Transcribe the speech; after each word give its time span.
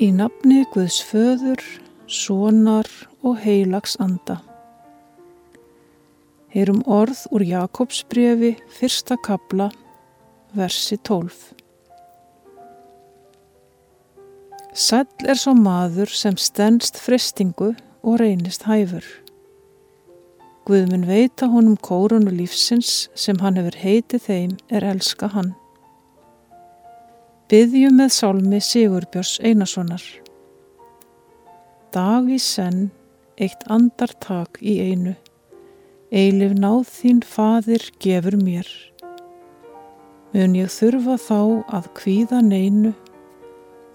Í 0.00 0.06
nafni 0.16 0.62
Guðs 0.72 1.02
föður, 1.04 1.60
sonar 2.08 2.88
og 3.20 3.34
heilags 3.42 3.98
anda. 4.00 4.38
Heyrum 6.54 6.80
orð 6.88 7.26
úr 7.36 7.44
Jakobs 7.44 8.00
brefi, 8.08 8.54
fyrsta 8.72 9.18
kabla, 9.20 9.68
versi 10.56 10.96
12. 11.04 11.36
Sæll 14.72 15.28
er 15.28 15.36
svo 15.36 15.52
maður 15.52 16.16
sem 16.16 16.40
stennst 16.40 16.96
frestingu 16.96 17.74
og 18.00 18.20
reynist 18.24 18.64
hæfur. 18.70 19.04
Guðmun 20.64 21.04
veita 21.12 21.52
honum 21.52 21.76
kórunu 21.76 22.32
lífsins 22.32 23.10
sem 23.12 23.44
hann 23.44 23.60
hefur 23.60 23.76
heitið 23.84 24.30
þeim 24.30 24.60
er 24.72 24.94
elska 24.94 25.28
hann. 25.36 25.58
Byðjum 27.50 27.96
með 27.98 28.12
sálmi 28.14 28.58
Sigurbjörns 28.62 29.40
Einarssonar. 29.42 30.02
Dag 31.90 32.28
í 32.30 32.36
senn, 32.38 32.92
eitt 33.42 33.64
andartak 33.66 34.60
í 34.62 34.76
einu, 34.84 35.16
eilif 36.14 36.54
náð 36.54 36.84
þín 36.92 37.18
fadir 37.26 37.88
gefur 37.98 38.36
mér. 38.38 38.70
Mun 40.30 40.54
ég 40.60 40.70
þurfa 40.70 41.16
þá 41.24 41.40
að 41.80 41.88
kvíða 41.98 42.38
neinu, 42.52 42.94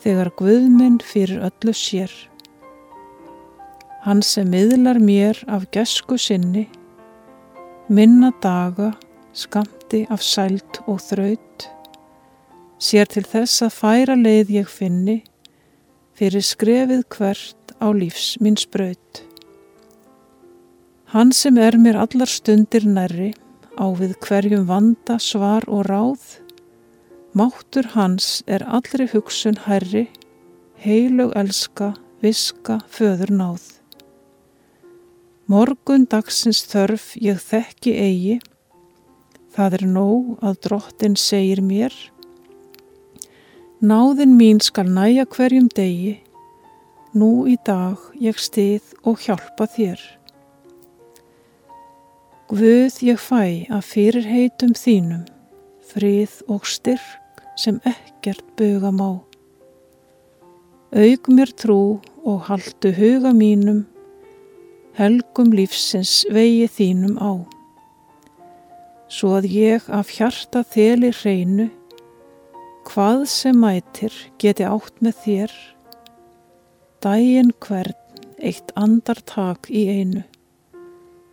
þegar 0.00 0.32
Guðminn 0.40 0.96
fyrir 1.04 1.44
öllu 1.50 1.76
sér. 1.76 2.16
Hann 4.06 4.24
sem 4.24 4.48
miðlar 4.48 4.96
mér 4.96 5.44
af 5.44 5.68
gesku 5.76 6.16
sinni, 6.16 6.70
minna 7.92 8.32
daga, 8.40 8.94
skamti 9.36 10.06
af 10.08 10.24
sælt 10.24 10.80
og 10.86 11.04
þraut, 11.04 11.68
sér 12.82 13.06
til 13.06 13.22
þess 13.22 13.62
að 13.62 13.76
færa 13.78 14.16
leið 14.18 14.50
ég 14.56 14.70
finni, 14.70 15.20
fyrir 16.18 16.42
skrefið 16.42 17.04
hvert 17.14 17.76
á 17.78 17.86
lífs 17.94 18.34
mín 18.42 18.58
spraut. 18.58 19.22
Hann 21.12 21.30
sem 21.36 21.58
er 21.60 21.76
mér 21.78 22.00
allar 22.02 22.30
stundir 22.30 22.86
nærri, 22.88 23.32
á 23.78 23.86
við 23.96 24.16
hverjum 24.24 24.66
vanda, 24.68 25.18
svar 25.20 25.64
og 25.68 25.86
ráð, 25.88 26.24
máttur 27.38 27.92
hans 27.94 28.40
er 28.46 28.64
allri 28.66 29.06
hugsun 29.12 29.58
herri, 29.66 30.06
heilug 30.82 31.34
elska, 31.38 31.92
viska, 32.24 32.80
föður 32.90 33.32
náð. 33.38 33.68
Morgun 35.52 36.06
dagsins 36.08 36.62
þörf 36.70 37.12
ég 37.20 37.40
þekki 37.42 37.92
eigi, 37.98 38.36
það 39.52 39.78
er 39.78 39.86
nóg 39.98 40.36
að 40.40 40.60
drottin 40.64 41.16
segir 41.18 41.60
mér. 41.64 41.92
Náðin 43.82 44.36
mín 44.38 44.60
skal 44.62 44.86
næja 44.86 45.24
hverjum 45.26 45.66
degi, 45.74 46.20
nú 47.18 47.48
í 47.50 47.56
dag 47.66 47.98
ég 48.22 48.38
stið 48.38 48.92
og 49.02 49.18
hjálpa 49.24 49.66
þér. 49.74 49.98
Guð 52.46 53.00
ég 53.02 53.18
fæ 53.18 53.42
að 53.74 53.82
fyrir 53.88 54.28
heitum 54.30 54.76
þínum, 54.78 55.24
frið 55.90 56.38
og 56.46 56.68
styrk 56.70 57.42
sem 57.58 57.82
ekkert 57.82 58.46
buga 58.54 58.94
má. 58.94 59.18
Aug 60.94 61.32
mér 61.34 61.50
trú 61.50 61.98
og 62.22 62.46
haldu 62.46 62.94
huga 62.94 63.34
mínum 63.34 63.82
helgum 64.94 65.52
lífsins 65.56 66.22
vegi 66.30 66.68
þínum 66.68 67.18
á. 67.18 67.32
Svo 69.10 69.34
að 69.38 69.48
ég 69.52 69.86
af 69.92 70.10
hjarta 70.14 70.62
þeli 70.62 71.10
hreinu, 71.16 71.70
hvað 72.92 73.22
sem 73.30 73.56
mætir 73.56 74.12
geti 74.42 74.66
átt 74.68 74.98
með 75.00 75.20
þér, 75.24 75.52
dægin 77.00 77.52
hvern 77.64 77.96
eitt 78.42 78.72
andartak 78.76 79.70
í 79.72 79.86
einu, 79.88 80.24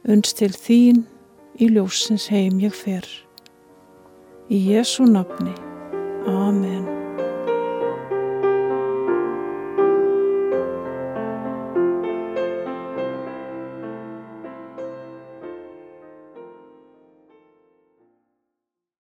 unst 0.08 0.40
til 0.40 0.54
þín 0.56 1.02
í 1.60 1.68
ljósins 1.74 2.30
heim 2.32 2.62
ég 2.64 2.78
fer. 2.78 3.04
Í 4.48 4.62
Jésu 4.72 5.10
nafni. 5.10 5.58
Amen. 6.30 6.99